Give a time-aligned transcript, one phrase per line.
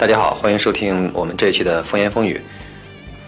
[0.00, 2.40] 大家好，欢迎收听我们这一期的风言风语。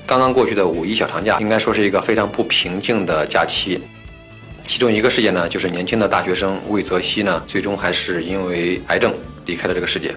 [0.07, 3.79] 刚刚过去的五一小长假，应该说是一个非常不平静的假期。
[4.62, 10.16] 其中一个事件呢，就是年轻的大学生魏则西呢，最终还是因为癌症离开了这个世界。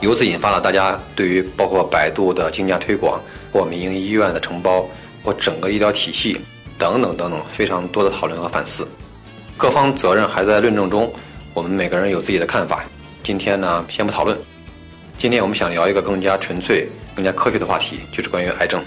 [0.00, 3.22] 由此引发了大家对于包括百度的竞价推广，
[3.52, 4.84] 或民营医院的承包，
[5.22, 6.40] 或整个医疗体系
[6.76, 8.84] 等等等等非常多的讨论和反思。
[9.56, 11.12] 各方责任还在论证中，
[11.54, 12.84] 我们每个人有自己的看法。
[13.22, 14.36] 今天呢，先不讨论。
[15.22, 18.82] 今天我们想聊一个更加纯粹、更加科学的话题，就是关于癌症。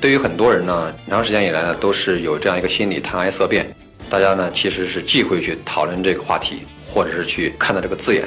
[0.00, 3.70] 对于很多人呢，长时间以来呢，都是有这样一个心理，谈癌色变。
[4.08, 8.26] 大家呢，其实是忌讳去讨论这个话题，或者是去看到这个字眼。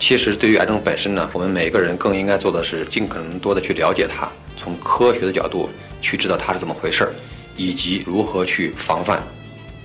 [0.00, 7.12] 其实对于癌症本身呢，我们每个人更应该做的是尽可能多的去了解它，从科学的角度去知道它是怎么回事儿，
[7.56, 9.22] 以及如何去防范。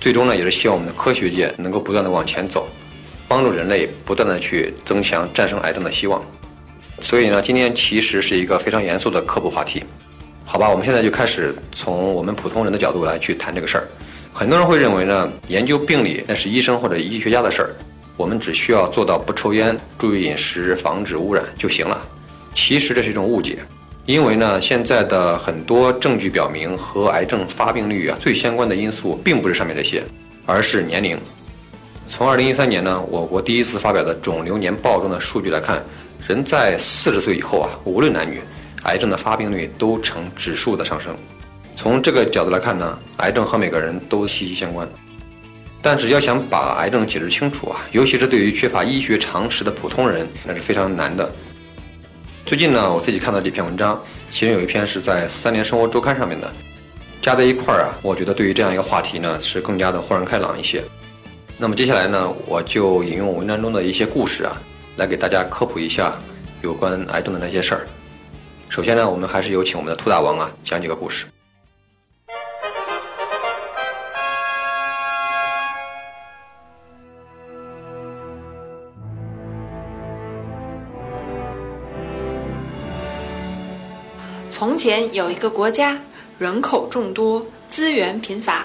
[0.00, 2.66] 最终呢，也是希望我们的科学界能够不断的往前走，
[3.28, 6.20] 帮助人类不断的去增强战胜癌症的希望。
[7.04, 9.84] 所以呢，今天其实是一个非常严肃的科普话题，
[10.42, 10.70] 好吧？
[10.70, 13.86] 我们现在就开始从我们普通人的角度来去谈这个事儿。
[14.32, 17.76] 很多人会认为呢，研究病理那是医生或者医学家的事儿，
[18.16, 22.08] 我们只需要做到不抽烟、注意饮食、防止污染就行了。
[22.54, 23.58] 其实这是一种误解，
[24.06, 30.02] 因为呢，现在的很多证据表明，和癌症发病率啊最相关的因素，并不是上面这些，
[30.46, 31.20] 而是年龄。
[32.08, 35.84] 从2013年呢，我国第一次发表的肿瘤年报中的数据来看。
[36.26, 38.40] 人在四十岁以后啊，无论男女，
[38.84, 41.14] 癌症的发病率都呈指数的上升。
[41.76, 44.88] 从这个角度来看呢，癌症和每个人都息息相关。
[45.82, 51.30] 但是要想把癌症解释清楚啊，尤其是对于缺乏医学常识的普通人，那是非常难的。
[52.46, 56.50] 最近呢，我自己看到这篇文章，其中有一篇是在《三联生活周刊》上面的，
[57.20, 60.82] 加在一块儿啊，我觉得对于这样一个话题呢，是更加的豁然开朗一些。
[61.58, 64.58] 那么接下来呢，我就引用文章中的一些故事啊。
[64.96, 66.12] 来给大家科普一下
[66.62, 67.86] 有关癌症的那些事儿。
[68.68, 71.26] 首先呢，我们还是有请我们的兔大王啊讲几个故事。
[84.50, 85.98] 从前有一个国家，
[86.38, 88.64] 人口众多，资源贫乏，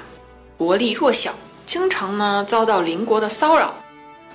[0.56, 1.34] 国力弱小，
[1.66, 3.74] 经常呢遭到邻国的骚扰。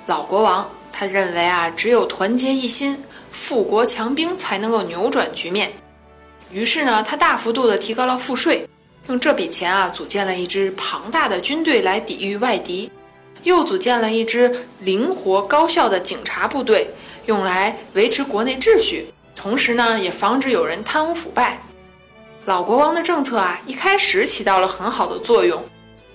[0.06, 0.68] 老国王。
[0.96, 5.72] 他认为啊，只有团结一心，富国强兵才能够扭转局面。
[6.52, 8.64] 于是呢，他大幅度的提高了赋税，
[9.08, 12.92] 用这笔钱啊，组建了一支庞大的军队来抵御外敌，
[13.42, 16.88] 又组建了一支灵活高效的警察部队，
[17.26, 21.60] 用来维持国内秩序，同时呢，也防止有人贪污腐败。
[22.44, 25.60] 老国王的政策啊，一开始起到了很好的作用，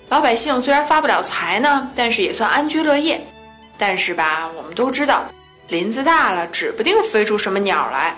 [0.08, 3.26] 老百姓虽然发不了财呢，但是也算安居乐业。
[3.80, 5.24] 但是吧，我们都知道，
[5.68, 8.14] 林子大了，指不定飞出什么鸟来。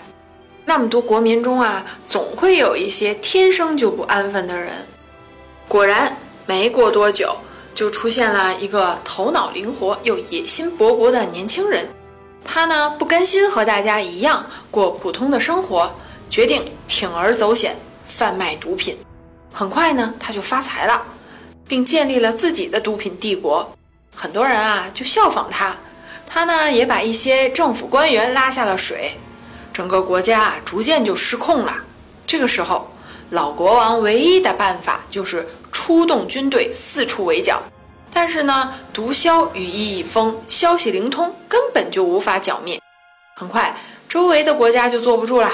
[0.64, 4.72] 那么多国民中啊，总会有一些天生就不安分的人。
[5.68, 7.36] 果然，没过多久，
[7.76, 11.88] 就出现了一个头脑灵活又野心勃勃的年轻人。
[12.44, 15.88] 他呢，不甘心和大家一样过普通的生活，
[16.28, 18.98] 决定铤而走险，贩卖毒品。
[19.52, 21.00] 很快呢，他就发财了，
[21.68, 23.72] 并建立了自己的毒品帝国。
[24.14, 25.76] 很多人啊就效仿他，
[26.26, 29.18] 他呢也把一些政府官员拉下了水，
[29.72, 31.74] 整个国家啊逐渐就失控了。
[32.26, 32.88] 这个时候，
[33.30, 37.62] 老国王唯一的办法就是出动军队四处围剿。
[38.14, 42.78] 但是呢，毒枭羽翼已丰，消息灵通，根本就无法剿灭。
[43.34, 43.74] 很快，
[44.06, 45.50] 周围的国家就坐不住了。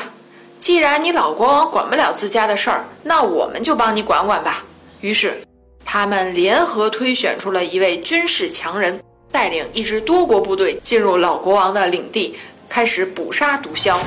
[0.59, 4.65] 既然你老国王管不了自家的事儿，那我们就帮你管管吧。
[5.01, 5.41] 于是。
[5.91, 12.37] 他们联合推选出了一位军事强人，带领一支多国部队进入老国王的领地，
[12.69, 13.99] 开始捕杀毒枭。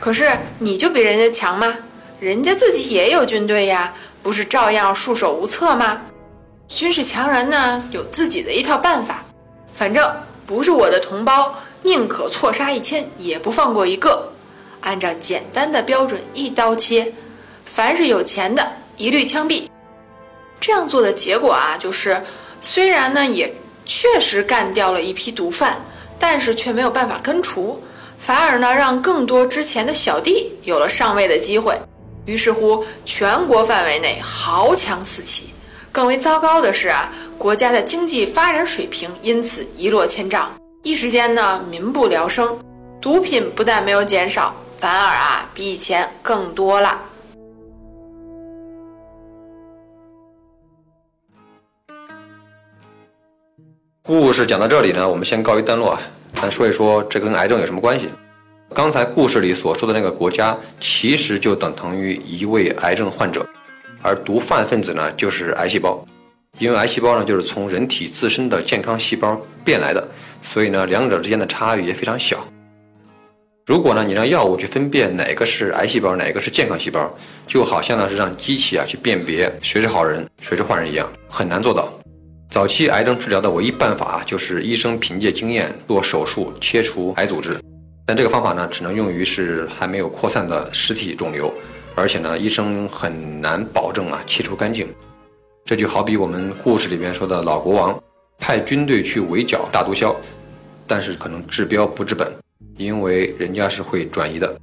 [0.00, 1.76] 可是你就比人家强吗？
[2.18, 6.02] 人家自己也有军队呀，不是照样束手无策吗？
[6.66, 9.24] 军事强人呢，有自己的一套办法，
[9.72, 10.12] 反正
[10.44, 14.32] 不是我的同胞，宁可错杀一千，也不放过一个。
[14.80, 17.12] 按照简单的标准，一刀切，
[17.64, 18.72] 凡是有钱的。
[18.98, 19.62] 一律枪毙，
[20.58, 22.20] 这样做的结果啊，就是
[22.60, 23.54] 虽然呢也
[23.86, 25.80] 确实干掉了一批毒贩，
[26.18, 27.80] 但是却没有办法根除，
[28.18, 31.80] 反而呢让更多之前的小弟有了上位的机会。
[32.26, 35.50] 于是乎，全国范围内豪强四起。
[35.92, 40.52] 更为糟糕的是啊，国家的经济发展水平因此一落千丈，
[40.82, 42.58] 一时间呢民不聊生。
[43.00, 47.00] 毒品不但没有减少，反而啊比以前更多了。
[54.08, 55.90] 故事讲到这里呢，我们先告一段落。
[55.90, 56.00] 啊。
[56.32, 58.08] 咱说一说这跟癌症有什么关系？
[58.74, 63.46] 刚才故事里所说的那个国家，其实就等同于一位癌症患者，
[64.00, 66.02] 而毒贩分子呢，就是癌细胞。
[66.58, 70.08] 因为癌细胞呢，就是从人体自身的健康细胞变来的，
[70.40, 72.42] 所以呢，两者之间的差异也非常小。
[73.66, 77.14] 如果呢，你让药物去分辨哪个是癌细胞，哪个是健康细胞，
[77.46, 81.92] 就好像呢是让机器啊去辨别谁是好人，谁是坏人一样，很难做到。
[82.50, 87.60] 早期癌症治疗的唯一办法就是医生凭借经验做手术切除癌组织，
[88.06, 91.52] 但这个方法呢，只能用于是还没有扩散的实体肿瘤，
[91.94, 94.88] 而且呢，医生很难保证啊切除干净。
[95.66, 98.02] 这就好比我们故事里边说的老国王
[98.38, 100.16] 派军队去围剿大毒枭，
[100.86, 102.32] 但是可能治标不治本，
[102.78, 104.58] 因为人家是会转移的。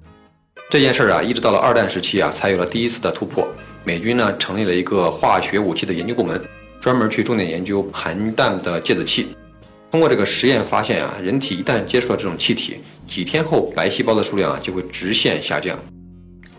[0.72, 3.48] 这件事儿啊，一直到了二战时期啊，才有了第一次的突破。
[3.84, 6.42] 美军呢成立了一个化学武器的研究部门，
[6.82, 9.28] 专门去重点研究含氮的芥子气。
[9.92, 15.78] 通过这个实验发现啊，人体一旦接触了这种气体，几天后白细胞的数量啊就会直线下降。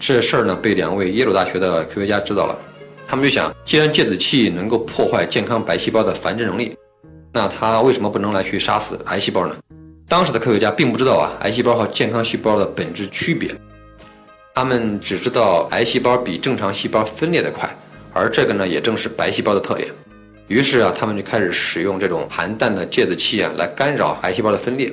[0.01, 2.59] 这事儿呢被两位耶鲁大学的科学家知道了。
[3.07, 6.77] 他们就想，既然芥子气能够破坏健康白细胞的繁殖能力，
[7.33, 9.55] 那它为什么不能来去杀死癌细胞呢？
[10.09, 13.51] 当时的科学家并不知道啊，癌细胞和健康细胞的本质区别，
[14.55, 17.69] 他们只知道癌细胞比正常细胞分裂的快，
[18.13, 19.89] 而这个呢，也正是白细胞的特点。
[20.49, 24.93] 于是啊，他们就开始使用这种含氮的芥子气啊，来干扰癌细胞的分裂，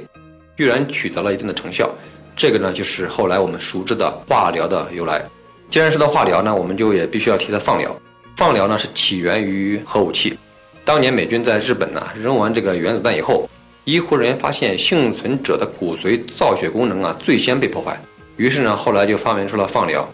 [0.58, 1.94] 居然取得了一定的成效。
[2.36, 5.24] 这个呢，就是后来我们熟知的化疗的由来。
[5.70, 7.96] 既然说到化疗呢，我们就也必须要提到放疗。
[8.36, 10.38] 放疗呢是起源于核武器。
[10.84, 13.48] 当年美军在日本呢扔完这个原子弹以后，
[13.84, 18.02] 医护人员发现幸存者的骨髓造血功能啊最先被破坏，
[18.38, 20.12] 于是呢后来就发明出了放疗。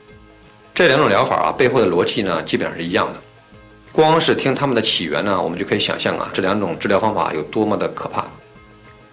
[0.74, 3.22] 这两种疗法啊背后的逻辑呢基本上是一样的。
[4.00, 8.26] 光是听他们的起源呢，我们就可以想象啊这两种治疗方法有多么的可怕。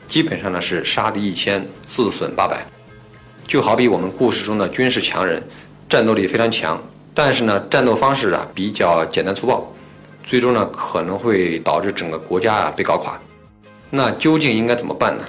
[0.07, 2.65] 基本上呢是杀敌一千，自损八百。
[3.49, 5.43] 就好比我们故事中的军事强人。
[5.89, 6.81] 战斗力非常强，
[7.13, 9.75] 但是呢，战斗方式啊比较简单粗暴，
[10.23, 13.21] 最终呢可能会导致整个国家啊被搞垮。
[13.91, 15.25] 那究竟应该怎么办呢？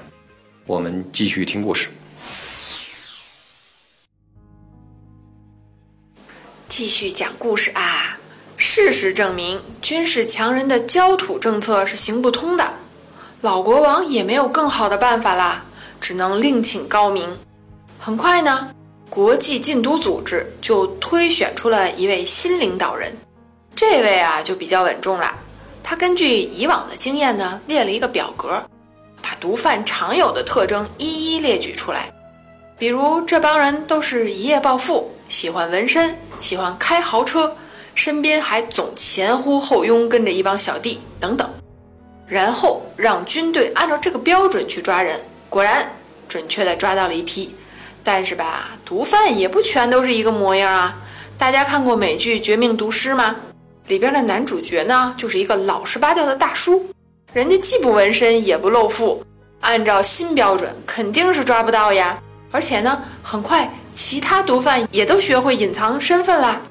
[0.68, 1.89] 我们继续听故事。
[6.68, 8.17] 继续讲故事啊！
[8.79, 12.74] 事实证明，军事强人的焦土政策是行不通的。
[13.41, 15.63] 老国王也没有更好的办法啦，
[16.00, 17.35] 只能另请高明。
[17.97, 18.69] 很快呢。
[19.09, 23.12] 国际禁毒组织就推选出了一位新领导人，
[23.75, 25.33] 这位啊就比较稳重了。
[25.81, 28.63] 他根据以往的经验呢，列了一个表格，
[29.23, 32.13] 把毒贩常有的特征一一列举出来。
[32.77, 37.51] 比如这帮人都是一夜暴富，喜欢纹身，喜欢开豪车，
[37.97, 41.49] 身边还总前呼后拥跟着一帮小弟等等。
[42.27, 45.91] 然后让军队按照这个标准去抓人，果然
[46.27, 47.53] 准确地抓到了一批。
[48.03, 50.95] 但是吧，毒贩也不全都是一个模样啊！
[51.39, 53.35] 大家看过美剧《绝命毒师》吗？
[53.88, 56.85] 里边的男主角呢，就是一个老实巴交的大叔，
[57.33, 59.25] 人家既不纹身也不露富，
[59.61, 62.21] 按照新标准肯定是抓不到呀。
[62.51, 66.61] 而且呢，很快其他毒贩也都学会隐藏身份啦。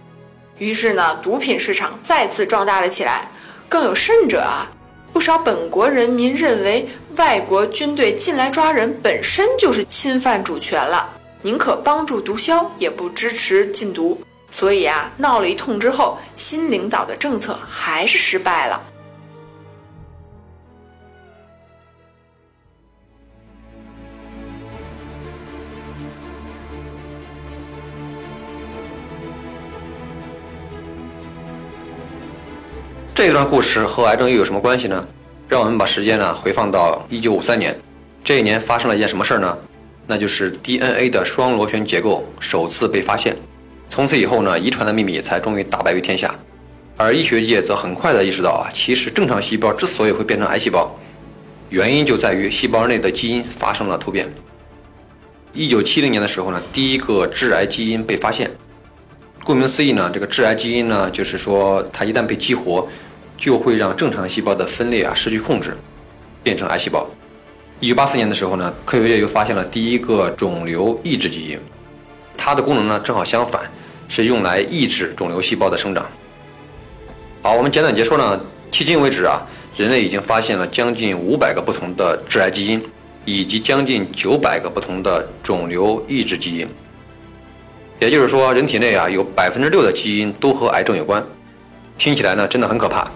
[0.59, 3.29] 于是呢，毒品市场再次壮大了起来。
[3.69, 4.69] 更有甚者啊，
[5.13, 11.11] 不少本国人民认为外国军队进来抓人本身就是侵犯主权了。
[11.43, 14.21] 宁可帮助毒枭，也不支持禁毒。
[14.51, 18.81] 所以啊，闹了一通之后，新领导的政策还是失败了。
[33.27, 35.05] 这段故事和癌症又有什么关系呢？
[35.49, 37.77] 让我们把时间呢回放到一九五三年，
[38.23, 39.59] 这一年发生了一件什么事儿呢？
[40.07, 43.37] 那就是 DNA 的双螺旋结构首次被发现，
[43.89, 46.33] 从此以后呢，遗传的秘密才终于大白于天下。
[46.97, 50.97] 而医学界则很快的意识到啊，其实正常细胞之所以会变成癌细胞，
[51.71, 54.33] 原因就在于细胞内的基因发生了突变。
[55.53, 58.49] 一九七零年的时候呢，第一个致癌基因被发现。
[59.45, 62.89] 顾名思义呢，这个致癌基因呢，就是说它一旦被激活，
[63.37, 65.77] 就会让正常细胞的分裂啊失去控制，
[66.43, 67.07] 变成癌细胞。
[67.79, 71.61] 一九八四年的时候呢，科学界又发现了第一个肿瘤抑制基因，
[72.37, 73.71] 它的功能呢正好相反，
[74.09, 76.07] 是用来抑制肿瘤细胞的生长。
[77.43, 78.41] 好，我们简短结束呢，
[78.73, 79.43] 迄今为止啊，
[79.77, 82.83] 人类已经发现了将近五百个不同的致癌基因，
[83.27, 86.67] 以及将近九百个不同的肿瘤抑制基因。
[88.01, 91.23] 也就是说，人体内啊有百分之六的基因都和癌症有关，
[91.99, 93.07] 听起来呢真的很可怕。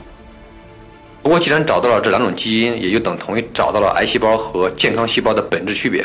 [1.31, 6.05] 不过，既然找到了这两种基因，也就等同于找到了癌细胞和健康细胞的本质区别。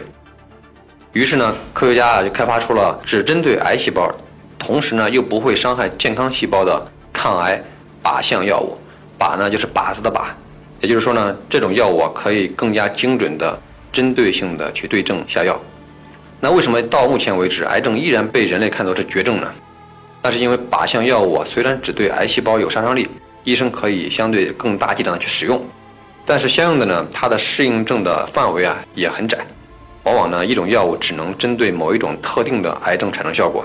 [1.14, 4.08] 于是呢，科学家啊就开发出了只针对癌细胞，
[4.60, 7.60] 同时呢又不会伤害健康细胞的抗癌
[8.04, 8.78] 靶向药物。
[9.18, 10.26] 靶呢就是靶子的靶，
[10.80, 13.60] 也就是说呢，这种药物啊可以更加精准的、
[13.92, 15.60] 针对性的去对症下药。
[16.40, 19.52] 那为什么到目前为止，癌症依然被人类看作是绝症呢？
[20.22, 23.10] 那是因为靶向药物啊虽然只对癌细胞有杀伤力。
[23.46, 25.64] 医生可以相对更大剂量的去使用，
[26.26, 29.38] 但是相应的呢，它的适应症的范围啊也很窄，
[30.04, 33.64] 往往呢一种药物只能针对某一种特定的癌症产生效果，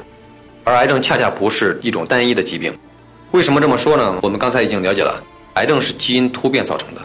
[0.64, 2.78] 而癌症恰恰不是一种单一的疾病。
[3.30, 4.20] 为什么这么说呢？
[4.22, 5.18] 我们刚才已经了解了，
[5.54, 7.00] 癌症是基因突变造成的，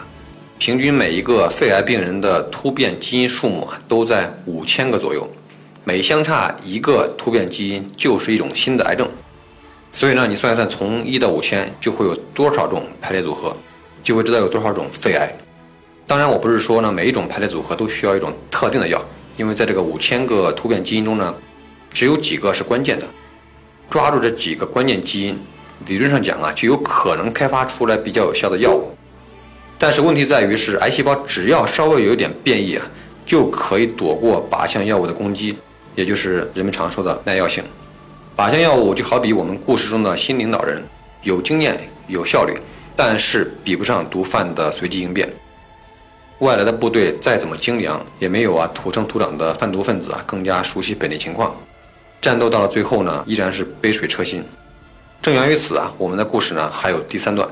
[0.58, 5.26] 平均每一个肺癌病人的突变基因数目啊都在五千个左右，
[5.84, 9.08] 每相差一个突变基因就是一种新的癌症。
[9.92, 13.56] 所以呢，你算一算，从一到五千就会有多少种排列组合，
[14.02, 15.34] 就会知道有多少种肺癌。
[16.06, 19.02] 当然，我不是说呢每一种排列组合都需要一种特定的药，
[19.36, 21.34] 因为在这个五千个突变基因中呢，
[21.90, 23.06] 只有几个是关键的。
[23.88, 25.38] 抓住这几个关键基因，
[25.86, 28.90] 理论上讲啊，就有可能开发出来比较有效的药物。
[29.78, 32.84] 但是问题在于是，癌细胞只要稍微有一点变异啊，
[33.24, 35.56] 就可以躲过靶向药物的攻击，
[35.94, 37.62] 也就是人们常说的耐药性。
[38.36, 40.82] 靶向药物就好比我们故事中的新领导人，
[41.22, 42.52] 有经验、有效率，
[42.94, 45.32] 但是比不上毒贩的随机应变。
[46.40, 51.56] 外来的部队再怎么精良，也没有啊土生土长的贩毒分子啊更加熟悉本地情况。
[52.20, 54.44] 战斗到了最后呢，依然是杯水车薪。
[55.22, 57.48] 正源于此啊，我们的故事呢还有第三段。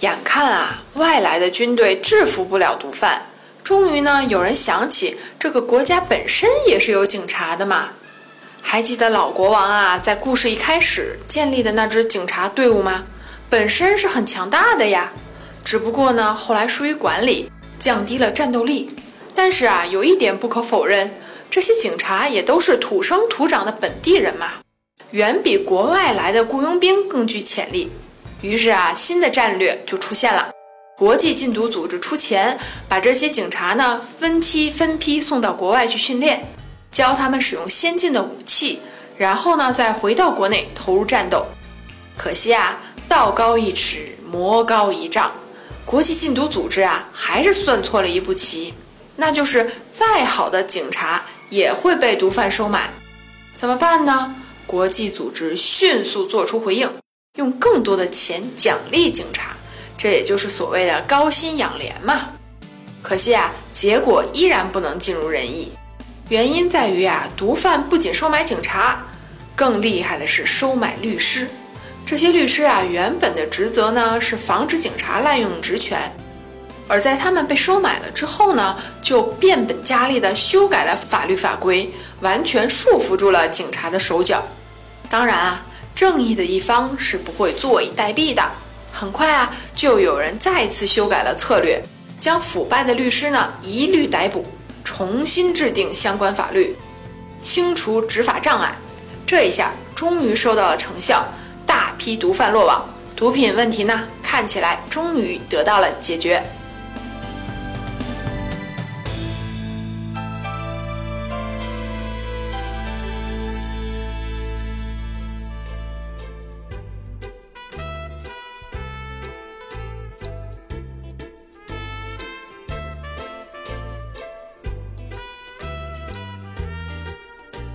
[0.00, 3.26] 眼看啊，外来的军队制服不了毒贩，
[3.62, 7.90] 终于呢，有人想起这个国家本身也是有警察的嘛。
[8.62, 13.04] 还记得老国王啊，在故事一开始建立的那支警察队伍吗？
[13.50, 15.12] 本身是很强大的呀，
[15.62, 18.90] 只不过呢，后来疏于管理，降低了战斗力。
[19.34, 21.14] 但是啊，有一点不可否认，
[21.50, 24.52] 这些警察也都是土生土长的本地人嘛，
[25.10, 27.90] 远比国外来的雇佣兵更具潜力。
[28.40, 30.50] 于是啊，新的战略就出现了。
[30.96, 36.46] 国际禁毒组织出钱，把这些警察呢分期分批送到国外去训练，
[36.90, 38.80] 教他们使用先进的武器，
[39.16, 41.46] 然后呢再回到国内投入战斗。
[42.16, 45.32] 可惜啊，道高一尺，魔高一丈，
[45.86, 48.74] 国际禁毒组织啊还是算错了一步棋，
[49.16, 52.90] 那就是再好的警察也会被毒贩收买。
[53.56, 54.34] 怎么办呢？
[54.66, 56.90] 国际组织迅速做出回应。
[57.36, 59.56] 用更多的钱奖励警察，
[59.96, 62.28] 这也就是所谓的高薪养廉嘛。
[63.02, 65.72] 可惜啊，结果依然不能尽如人意。
[66.28, 69.06] 原因在于啊，毒贩不仅收买警察，
[69.54, 71.48] 更厉害的是收买律师。
[72.04, 75.96] 这些律师啊，原本的职责呢是防止警察滥用职权，
[76.88, 81.88] 而在他们被收买了之后呢，就变本加厉地修改了法律法规，
[82.22, 84.42] 完全束缚住了警察的手脚。
[85.08, 85.64] 当然啊。
[86.00, 88.42] 正义的一方是不会坐以待毙的。
[88.90, 91.78] 很快啊，就有人再次修改了策略，
[92.18, 94.42] 将腐败的律师呢一律逮捕，
[94.82, 96.74] 重新制定相关法律，
[97.42, 98.74] 清除执法障碍。
[99.26, 101.22] 这一下终于收到了成效，
[101.66, 106.42] 大批毒贩落网，毒品问题呢看起来终于得到了解决。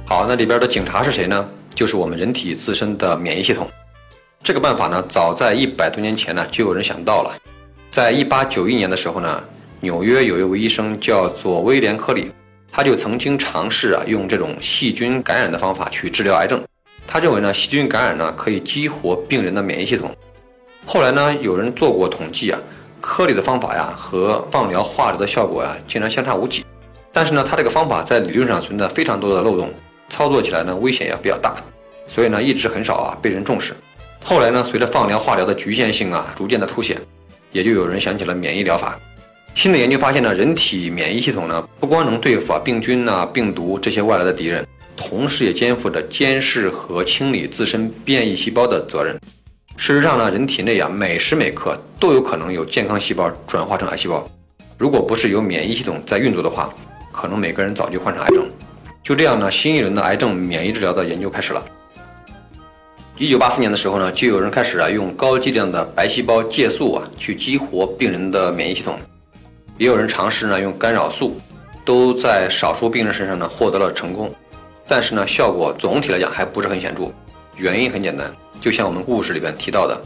[0.08, 1.50] 好，那里边的警察是谁呢？
[1.74, 3.68] 就是我们人体自身的免疫系统。
[4.44, 7.36] 这个办法呢，早在一百多年前呢，就有人想到了。
[7.90, 9.44] 在一八九一年的时候呢，
[9.80, 12.32] 纽约有一位医生叫做威廉·科里，
[12.72, 16.64] 他就曾经尝试啊，用这种细菌感染的方法去治疗癌症。
[17.08, 20.16] 他认为呢，细菌感染呢可以激活病人的免疫系统。
[20.86, 22.62] 后来呢，有人做过统计啊，
[23.02, 26.64] 科里的方法呀和放疗、化疗的效果呀，竟然相差无几。
[27.12, 29.74] 但是呢，他这个方法在理论上存在非常多的漏洞。
[30.10, 31.56] 操作起来呢，危险也比较大，
[32.08, 33.76] 所以呢，一直很少啊被人重视。
[34.24, 36.98] 后来呢，随着放疗、化疗的局限性啊逐渐的凸显，
[37.52, 39.00] 也就有人想起了免疫疗法。
[39.54, 44.66] 新的研究发现呢，人体免疫系统呢，不光能对付啊病菌呐、病毒这些外来的敌人，
[44.98, 49.18] 同时也肩负着监视和清理自身变异细胞的责任。
[49.78, 54.28] 事实上呢，人体内啊每时每刻都有可能有健康细胞转化成癌细胞。
[54.78, 56.74] 如果不是有免疫系统在运作的话，
[57.12, 58.50] 可能每个人早就患上癌症。
[59.06, 61.64] 就这样呢，新一轮的癌症免疫治疗的研究开始了。
[63.18, 69.00] 一九八四年的时候呢，就有人开始啊用高剂量的白细胞介素啊去激活病人的免疫系统，
[69.78, 71.40] 也有人尝试呢用干扰素，
[71.86, 74.34] 都在少数病人身上呢获得了成功，
[74.88, 77.04] 但是呢效果总体来讲还不是很显著。
[77.58, 80.02] 原因很简单，就像我们故事里边提到的，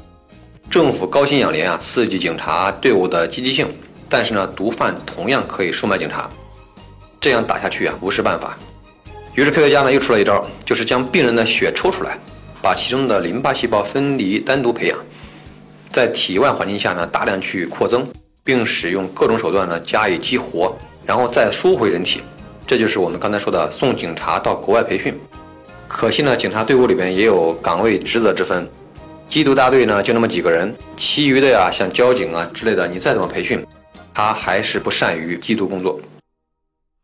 [0.70, 3.74] 政府高薪养廉啊，刺激警察队伍的积极性，
[4.10, 6.29] 但是呢毒贩同样可以收买警察，
[7.22, 8.60] 这样打下去啊不是办法。
[9.39, 12.19] 于是科学家呢又出了一招，就是将病人的血抽出来。
[12.62, 15.00] 把其中的淋巴细胞分离单独培养，
[15.93, 18.05] 在体外环境下呢大量去扩增，
[18.43, 22.22] 并使用各种手段呢加以激活，然后再输回人体。
[22.67, 25.17] 这就是我们刚才说的送警察到国外培训。
[25.88, 28.69] 可惜呢，警察队伍里边也有岗位职责之分，
[29.29, 33.65] 缉毒大队呢就那么几个人，其余的呀像交警啊之类的，你再怎么培训，
[34.13, 35.98] 他还是不善于缉毒工作。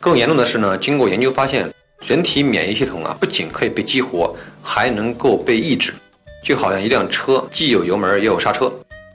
[0.01, 1.72] 更严重的是呢，经过研究发现。
[2.00, 5.94] 人体免疫系统啊，不仅可以被激活，还能够被抑制，
[6.44, 8.72] 就好像一辆车既有油门也有刹车，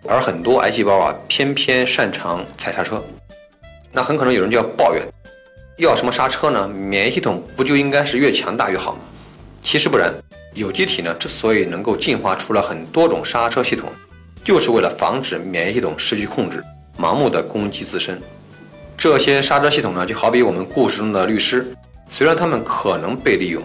[0.09, 3.03] 而很多癌细胞啊，偏偏擅长踩刹车。
[3.93, 5.07] 那很可能有人就要抱怨，
[5.77, 6.67] 要什么刹车呢？
[6.67, 9.01] 免疫系统不就应该是越强大越好吗？
[9.63, 10.13] 其实不然，
[10.55, 13.89] 有机体呢之所以能够进化出了很多种刹车系统，
[14.43, 16.65] 就是为了防止免疫系统失去控制，
[16.99, 18.21] 盲目的攻击自身。
[18.97, 21.73] 这些刹车系统呢，就好比我们故事中的律师。
[22.13, 23.63] 虽然他们可能被利用，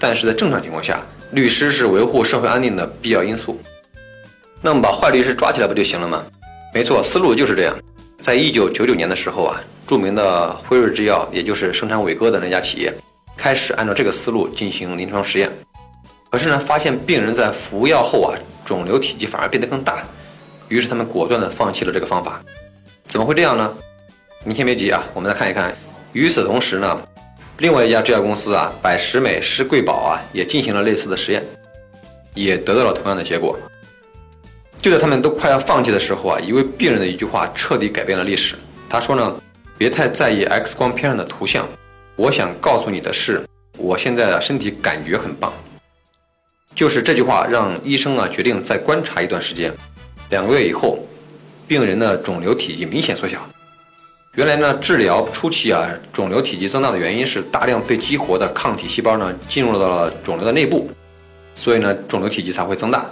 [0.00, 3.58] 但是在正常情况下，律师是维护社会安定的必要因素。
[4.60, 6.24] 那么把坏律师抓起来不就行了吗？
[6.74, 7.76] 没错，思路就是这样。
[8.20, 12.92] 在一九九九年的时候啊，著名的辉瑞制药，也就是生产伟哥的那家企业，
[13.36, 15.50] 开始按照这个思路进行临床实验。
[16.30, 20.04] 可是呢，发现病人在服药后啊，肿瘤体积反而变得更大，
[20.68, 22.42] 于是他们果断地放弃了这个方法。
[23.06, 23.72] 怎么会这样呢？
[24.42, 25.72] 你先别急啊，我们来看一看。
[26.12, 27.00] 与此同时呢。
[27.58, 31.44] 另外一家制药公司啊，百时美施贵宝啊，也进行了类似的实验，
[32.34, 33.56] 也得到了同样的结果。
[34.78, 38.56] 就在他们都快要放弃的时候啊，一位病人的一句话彻底改变了历史。
[38.88, 39.36] 他说呢
[39.78, 41.66] ：“别太在意 X 光片上的图像，
[42.16, 43.46] 我想告诉你的是，
[43.78, 45.52] 我现在的身体感觉很棒。”
[46.74, 49.72] 就是这句话让医生啊决定再观察一段时间。
[50.30, 50.98] 两个月以后，
[51.68, 53.48] 病人的肿瘤体积明显缩小。
[54.34, 60.90] 原来呢，治疗初期啊，肿瘤体积增大的原因是大量被激活的抗体细胞呢进入到了肿瘤的内部，
[61.54, 63.06] 所以呢，肿瘤体积才会增大。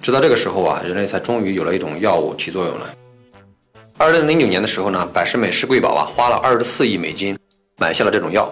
[0.00, 2.86] 直到这个时候啊，人类才终于有了一种药物起作用了。
[3.98, 7.36] 二零零九年的时候呢，百时美施贵宝啊花了二十四亿美金
[7.78, 8.48] 买下了这种药，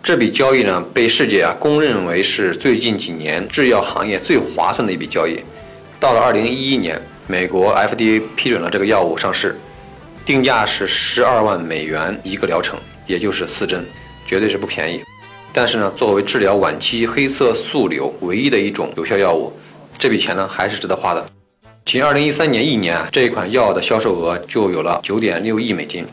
[0.00, 5.42] 这笔交易呢被世界啊公认为是最近几年制药行业最划算的一笔交易。
[5.98, 9.56] 到了二零一一年，美国 FDA 批准了这个药物上市。
[10.24, 13.84] 定价是十二万美元一个疗程，也就是四针，
[14.24, 15.02] 绝对是不便宜。
[15.52, 19.52] 但是呢，作为治疗晚期黑色素瘤唯一的一种有效药物，
[19.98, 21.26] 这笔钱呢还是值得花的。
[21.84, 26.06] 仅二零一三年一年啊，这一款药的销售额就有了九点六亿美金。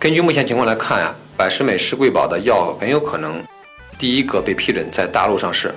[0.00, 3.40] 根据目前情况来看呀，百时美施贵宝的药很有可能
[3.98, 5.72] 第一个被批准在大陆上市。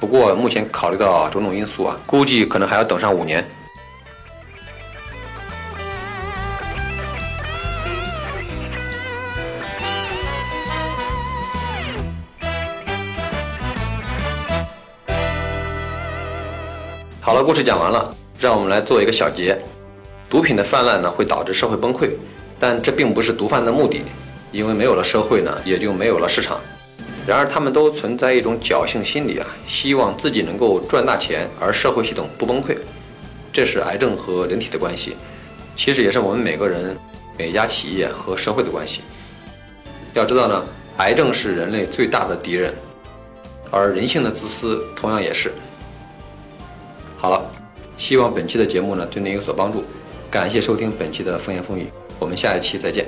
[0.00, 3.46] 不过目前考虑到种种因素啊，估计可能还要等上五年。
[17.34, 19.58] 好了，故事讲完了，让我们来做一个小结。
[20.30, 22.08] 毒品的泛滥呢，会导致社会崩溃，
[22.60, 24.02] 但这并不是毒贩的目的，
[24.52, 26.60] 因为没有了社会呢，也就没有了市场。
[27.26, 32.76] 然而，他们都存在一种侥幸心理啊，希望自己能够赚大钱，而社会系统不崩溃。
[33.52, 35.16] 这是癌症和人体的关系，
[35.74, 36.96] 其实也是我们每个人、
[37.36, 39.00] 每家企业和社会的关系。
[40.12, 40.64] 要知道呢，
[40.98, 42.72] 癌症是人类最大的敌人，
[43.72, 45.50] 而人性的自私同样也是。
[47.24, 47.42] 好了，
[47.96, 49.82] 希望本期的节目呢对您有所帮助，
[50.30, 53.06] 感谢收听本期的风言风语，我们下一期再见。